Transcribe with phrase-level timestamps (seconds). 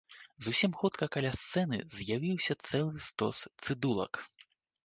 [0.45, 4.13] Зусім хутка каля сцэны з'явіўся цэлы стос цыдулак.